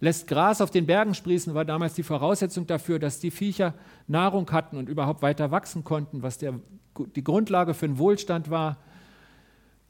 lässt 0.00 0.26
Gras 0.26 0.60
auf 0.60 0.72
den 0.72 0.86
Bergen 0.86 1.14
sprießen, 1.14 1.54
war 1.54 1.64
damals 1.64 1.94
die 1.94 2.02
Voraussetzung 2.02 2.66
dafür, 2.66 2.98
dass 2.98 3.20
die 3.20 3.30
Viecher 3.30 3.72
Nahrung 4.08 4.50
hatten 4.50 4.76
und 4.76 4.88
überhaupt 4.88 5.22
weiter 5.22 5.52
wachsen 5.52 5.84
konnten, 5.84 6.22
was 6.22 6.38
der, 6.38 6.54
die 7.14 7.22
Grundlage 7.22 7.72
für 7.72 7.86
den 7.86 7.98
Wohlstand 7.98 8.50
war. 8.50 8.78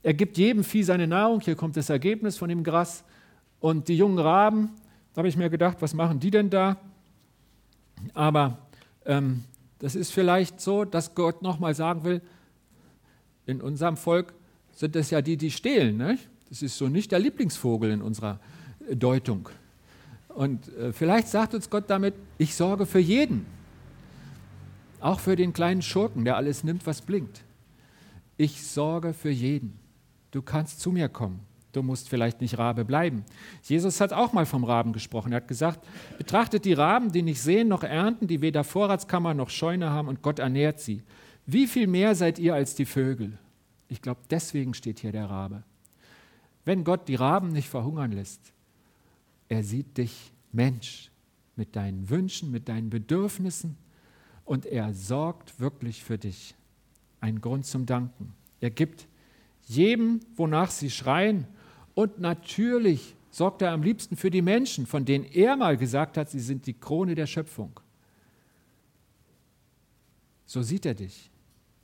Er 0.03 0.13
gibt 0.13 0.37
jedem 0.37 0.65
Vieh 0.65 0.83
seine 0.83 1.07
Nahrung. 1.07 1.41
Hier 1.41 1.55
kommt 1.55 1.79
das 1.79 1.89
Ergebnis 1.89 2.37
von 2.37 2.51
dem 2.51 2.63
Gras. 2.63 3.05
Und 3.63 3.87
die 3.87 3.97
jungen 3.97 4.19
Raben, 4.19 4.71
da 5.15 5.19
habe 5.19 5.29
ich 5.29 5.37
mir 5.37 5.49
gedacht, 5.49 5.77
was 5.79 5.95
machen 5.95 6.19
die 6.19 6.33
denn 6.33 6.51
da? 6.51 6.79
Aber 8.13 8.59
ähm, 9.07 9.45
das 9.79 9.95
ist 9.95 10.13
vielleicht 10.13 10.61
so, 10.61 10.85
dass 10.85 11.15
Gott 11.15 11.43
nochmal 11.43 11.73
sagen 11.73 12.03
will, 12.03 12.21
in 13.47 13.61
unserem 13.61 13.97
Volk 13.97 14.35
sind 14.73 14.97
es 14.97 15.11
ja 15.11 15.23
die, 15.23 15.37
die 15.37 15.53
stehlen. 15.53 15.97
Ne? 15.97 16.19
Das 16.49 16.61
ist 16.61 16.77
so 16.77 16.89
nicht 16.89 17.13
der 17.13 17.21
Lieblingsvogel 17.21 17.93
in 17.93 18.03
unserer 18.03 18.41
Deutung. 18.93 19.49
Und 20.29 20.67
äh, 20.77 20.93
vielleicht 20.93 21.29
sagt 21.29 21.55
uns 21.55 21.71
Gott 21.71 21.85
damit, 21.87 22.15
ich 22.39 22.57
sorge 22.57 22.85
für 22.85 22.99
jeden. 22.99 23.47
Auch 24.99 25.21
für 25.21 25.37
den 25.37 25.53
kleinen 25.53 25.83
Schurken, 25.83 26.25
der 26.25 26.37
alles 26.37 26.65
nimmt, 26.65 26.85
was 26.85 27.01
blinkt. 27.01 27.43
Ich 28.37 28.67
sorge 28.67 29.13
für 29.13 29.31
jeden. 29.31 29.79
Du 30.33 30.43
kannst 30.43 30.81
zu 30.81 30.91
mir 30.91 31.09
kommen. 31.09 31.52
Du 31.73 31.83
musst 31.83 32.11
vielleicht 32.11 32.43
nicht 32.43 32.59
Rabe 32.59 32.85
bleiben. 32.85 33.25
Jesus 33.63 34.01
hat 34.01 34.13
auch 34.13 34.35
mal 34.35 34.45
vom 34.45 34.65
Raben 34.65 34.93
gesprochen. 34.93 35.33
Er 35.33 35.37
hat 35.37 35.49
gesagt, 35.49 35.87
betrachtet 36.19 36.67
die 36.67 36.75
Raben, 36.75 37.11
die 37.13 37.23
nicht 37.23 37.41
sehen 37.41 37.69
noch 37.69 37.83
ernten, 37.83 38.27
die 38.27 38.43
weder 38.43 38.63
Vorratskammer 38.63 39.33
noch 39.33 39.49
Scheune 39.49 39.91
haben 39.91 40.09
und 40.09 40.21
Gott 40.21 40.39
ernährt 40.39 40.81
sie. 40.81 41.03
Wie 41.47 41.67
viel 41.67 41.87
mehr 41.87 42.15
seid 42.15 42.39
ihr 42.39 42.55
als 42.55 42.75
die 42.75 42.85
Vögel? 42.85 43.39
Ich 43.89 44.03
glaube, 44.03 44.21
deswegen 44.31 44.75
steht 44.75 45.01
hier 45.01 45.13
der 45.13 45.31
Rabe. 45.31 45.65
Wenn 46.65 46.85
Gott 46.85 47.09
die 47.09 47.15
Raben 47.15 47.49
nicht 47.49 47.69
verhungern 47.69 48.13
lässt, 48.13 48.53
er 49.49 49.65
sieht 49.65 49.97
dich 49.97 50.33
Mensch 50.53 51.11
mit 51.57 51.75
deinen 51.75 52.09
Wünschen, 52.09 52.51
mit 52.51 52.69
deinen 52.69 52.91
Bedürfnissen 52.91 53.77
und 54.45 54.67
er 54.67 54.93
sorgt 54.93 55.59
wirklich 55.59 56.05
für 56.05 56.19
dich. 56.19 56.55
Ein 57.21 57.41
Grund 57.41 57.67
zum 57.67 57.87
Danken. 57.87 58.35
Er 58.61 58.71
gibt 58.71 59.07
jedem, 59.67 60.21
wonach 60.37 60.71
sie 60.71 60.91
schreien 60.91 61.47
und 61.95 62.21
natürlich 62.21 63.15
sorgt 63.31 63.63
er 63.63 63.73
am 63.73 63.83
liebsten 63.83 64.17
für 64.17 64.31
die 64.31 64.43
Menschen, 64.43 64.87
von 64.87 65.05
denen 65.05 65.25
er 65.25 65.57
mal 65.57 65.77
gesagt 65.77 66.17
hat, 66.17 66.31
sie 66.31 66.41
sind 66.41 66.67
die 66.67 66.75
Krone 66.75 67.15
der 67.15 67.27
Schöpfung. 67.27 67.81
So 70.47 70.63
sieht 70.63 70.85
er 70.85 70.95
dich. 70.95 71.31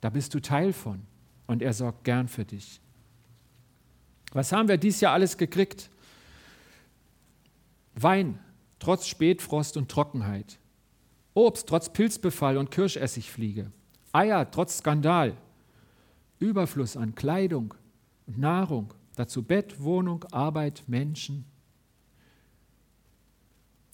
Da 0.01 0.09
bist 0.09 0.33
du 0.33 0.39
Teil 0.39 0.73
von. 0.73 1.01
Und 1.47 1.63
er 1.63 1.73
sorgt 1.73 2.03
gern 2.03 2.27
für 2.27 2.45
dich. 2.45 2.79
Was 4.31 4.51
haben 4.51 4.67
wir 4.67 4.77
dies 4.77 5.01
Jahr 5.01 5.13
alles 5.13 5.35
gekriegt? 5.35 5.89
Wein, 7.95 8.37
trotz 8.77 9.07
Spätfrost 9.07 9.75
und 9.75 9.89
Trockenheit. 9.89 10.59
Obst, 11.33 11.67
trotz 11.67 11.91
Pilzbefall 11.91 12.57
und 12.57 12.69
Kirschessigfliege. 12.69 13.71
Eier, 14.11 14.49
trotz 14.51 14.77
Skandal. 14.77 15.35
Überfluss 16.37 16.95
an 16.95 17.15
Kleidung 17.15 17.73
und 18.27 18.37
Nahrung. 18.37 18.93
Dazu 19.19 19.43
Bett, 19.43 19.81
Wohnung, 19.81 20.23
Arbeit, 20.31 20.83
Menschen. 20.87 21.43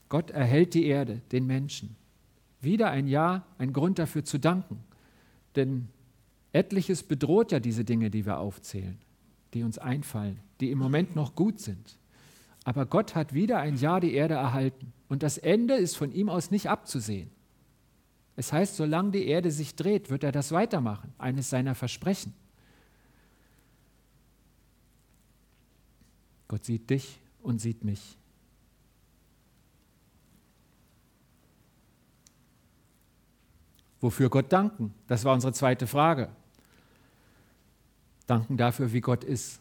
Gott 0.07 0.29
erhält 0.29 0.75
die 0.75 0.85
Erde, 0.85 1.23
den 1.31 1.47
Menschen. 1.47 1.95
Wieder 2.61 2.91
ein 2.91 3.07
Jahr, 3.07 3.43
ein 3.57 3.73
Grund 3.73 3.97
dafür 3.97 4.23
zu 4.23 4.37
danken. 4.37 4.83
Denn 5.55 5.87
etliches 6.53 7.01
bedroht 7.01 7.51
ja 7.51 7.59
diese 7.59 7.83
Dinge, 7.83 8.11
die 8.11 8.27
wir 8.27 8.37
aufzählen, 8.37 8.99
die 9.55 9.63
uns 9.63 9.79
einfallen, 9.79 10.41
die 10.59 10.69
im 10.69 10.77
Moment 10.77 11.15
noch 11.15 11.33
gut 11.33 11.59
sind. 11.59 11.97
Aber 12.63 12.85
Gott 12.85 13.15
hat 13.15 13.33
wieder 13.33 13.57
ein 13.57 13.77
Jahr 13.77 14.01
die 14.01 14.13
Erde 14.13 14.35
erhalten. 14.35 14.93
Und 15.09 15.23
das 15.23 15.39
Ende 15.39 15.73
ist 15.73 15.97
von 15.97 16.11
ihm 16.11 16.29
aus 16.29 16.51
nicht 16.51 16.69
abzusehen. 16.69 17.31
Es 18.35 18.53
heißt, 18.53 18.75
solange 18.75 19.09
die 19.09 19.25
Erde 19.25 19.49
sich 19.49 19.75
dreht, 19.75 20.11
wird 20.11 20.23
er 20.23 20.31
das 20.31 20.51
weitermachen, 20.51 21.15
eines 21.17 21.49
seiner 21.49 21.73
Versprechen. 21.73 22.35
Gott 26.55 26.63
sieht 26.63 26.89
dich 26.89 27.19
und 27.43 27.59
sieht 27.59 27.83
mich. 27.83 28.17
Wofür 33.99 34.29
Gott 34.29 34.53
danken? 34.53 34.93
Das 35.05 35.25
war 35.25 35.33
unsere 35.33 35.51
zweite 35.51 35.85
Frage. 35.85 36.29
Danken 38.25 38.55
dafür, 38.55 38.93
wie 38.93 39.01
Gott 39.01 39.25
ist, 39.25 39.59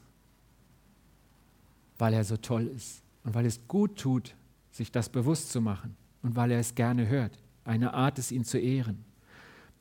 weil 1.98 2.14
er 2.14 2.22
so 2.22 2.36
toll 2.36 2.68
ist, 2.68 3.02
und 3.24 3.34
weil 3.34 3.46
es 3.46 3.66
gut 3.66 3.98
tut, 3.98 4.36
sich 4.70 4.92
das 4.92 5.08
bewusst 5.08 5.50
zu 5.50 5.60
machen 5.60 5.96
und 6.22 6.36
weil 6.36 6.52
er 6.52 6.60
es 6.60 6.76
gerne 6.76 7.08
hört. 7.08 7.36
Eine 7.64 7.92
Art 7.92 8.20
es 8.20 8.30
ihn 8.30 8.44
zu 8.44 8.58
ehren. 8.58 9.04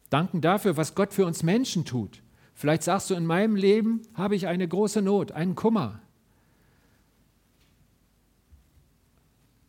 Danken 0.09 0.41
dafür, 0.41 0.77
was 0.77 0.95
Gott 0.95 1.13
für 1.13 1.27
uns 1.27 1.43
Menschen 1.43 1.85
tut. 1.85 2.23
Vielleicht 2.55 2.81
sagst 2.81 3.11
du, 3.11 3.13
in 3.13 3.27
meinem 3.27 3.55
Leben 3.55 4.01
habe 4.15 4.35
ich 4.35 4.47
eine 4.47 4.67
große 4.67 5.03
Not, 5.03 5.31
einen 5.31 5.53
Kummer. 5.53 5.99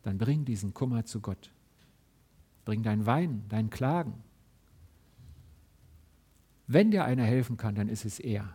Dann 0.05 0.19
bring 0.19 0.45
diesen 0.45 0.75
Kummer 0.75 1.03
zu 1.05 1.19
Gott. 1.19 1.51
Bring 2.63 2.83
dein 2.83 3.07
Weinen, 3.07 3.43
dein 3.49 3.71
Klagen. 3.71 4.13
Wenn 6.67 6.91
dir 6.91 7.05
einer 7.05 7.23
helfen 7.23 7.57
kann, 7.57 7.73
dann 7.73 7.89
ist 7.89 8.05
es 8.05 8.19
er. 8.19 8.53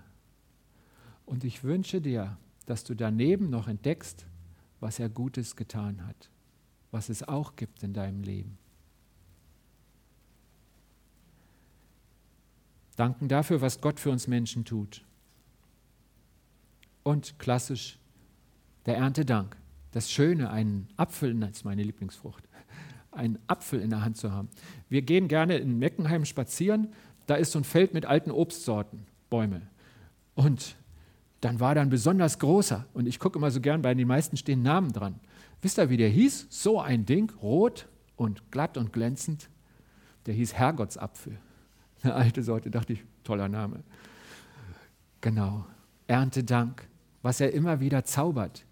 Und 1.27 1.43
ich 1.43 1.65
wünsche 1.65 2.01
dir, 2.01 2.39
dass 2.67 2.85
du 2.85 2.95
daneben 2.95 3.51
noch 3.51 3.67
entdeckst, 3.67 4.27
was 4.79 5.01
er 5.01 5.09
Gutes 5.09 5.57
getan 5.57 6.07
hat, 6.07 6.31
was 6.93 7.09
es 7.09 7.27
auch 7.27 7.57
gibt 7.57 7.83
in 7.83 7.95
deinem 7.95 8.23
Leben. 8.23 8.57
Danken 12.95 13.27
dafür, 13.27 13.61
was 13.61 13.81
Gott 13.81 13.99
für 13.99 14.11
uns 14.13 14.29
Menschen 14.29 14.65
tut. 14.65 15.05
Und 17.03 17.41
klassisch 17.41 17.99
der 18.87 18.99
Erntedank. 18.99 19.57
Das 19.93 20.11
Schöne, 20.11 20.51
einen 20.51 20.89
Apfel, 20.97 21.35
das 21.35 21.51
ist 21.51 21.65
meine 21.65 21.83
Lieblingsfrucht, 21.83 22.49
einen 23.11 23.39
Apfel 23.47 23.81
in 23.81 23.91
der 23.91 24.05
Hand 24.05 24.17
zu 24.17 24.33
haben. 24.33 24.49
Wir 24.89 25.03
gehen 25.03 25.29
gerne 25.29 25.57
in 25.59 25.79
Meckenheim 25.79 26.25
spazieren, 26.25 26.89
da 27.27 27.37
ist 27.37 27.53
so 27.53 27.59
ein 27.59 27.65
Feld 27.65 27.95
mit 27.95 28.07
alten 28.07 28.31
Obstsorten, 28.31 29.07
Bäume. 29.29 29.63
Und 30.35 30.77
dann 31.41 31.61
war 31.61 31.75
da 31.75 31.81
ein 31.81 31.91
besonders 31.91 32.39
großer. 32.39 32.87
Und 32.93 33.07
ich 33.07 33.19
gucke 33.19 33.39
immer 33.39 33.51
so 33.51 33.61
gern, 33.61 33.83
bei 33.83 33.95
den 33.95 34.09
meisten 34.09 34.37
stehen 34.37 34.63
Namen 34.63 34.93
dran. 34.93 35.21
Wisst 35.63 35.79
ihr, 35.79 35.91
wie 35.91 35.97
der 35.97 36.09
hieß? 36.09 36.47
So 36.51 36.81
ein 36.81 37.07
Ding, 37.07 37.31
rot 37.43 37.87
und 38.17 38.51
glatt 38.51 38.77
und 38.77 38.93
glänzend. 38.93 39.49
Der 40.27 40.35
hieß 40.35 40.55
Herrgottsapfel. 40.55 41.39
Eine 42.03 42.15
alte 42.15 42.43
Sorte, 42.43 42.71
dachte 42.71 42.95
ich, 42.95 43.05
toller 43.25 43.49
Name. 43.49 43.83
Genau. 45.21 45.67
Erntedank, 46.07 46.89
was 47.23 47.41
er 47.41 47.53
immer 47.53 47.81
wieder 47.81 48.05
zaubert. 48.05 48.65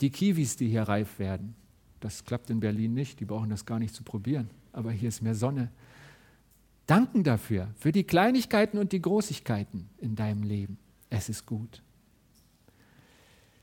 Die 0.00 0.10
Kiwis, 0.10 0.56
die 0.56 0.68
hier 0.68 0.82
reif 0.82 1.18
werden. 1.18 1.54
Das 2.00 2.24
klappt 2.24 2.50
in 2.50 2.60
Berlin 2.60 2.94
nicht, 2.94 3.20
die 3.20 3.24
brauchen 3.26 3.50
das 3.50 3.66
gar 3.66 3.78
nicht 3.78 3.94
zu 3.94 4.02
probieren. 4.02 4.48
Aber 4.72 4.90
hier 4.90 5.08
ist 5.08 5.22
mehr 5.22 5.34
Sonne. 5.34 5.70
Danken 6.86 7.22
dafür, 7.22 7.68
für 7.78 7.92
die 7.92 8.04
Kleinigkeiten 8.04 8.78
und 8.78 8.92
die 8.92 9.02
Großigkeiten 9.02 9.88
in 9.98 10.16
deinem 10.16 10.42
Leben. 10.42 10.78
Es 11.10 11.28
ist 11.28 11.46
gut. 11.46 11.82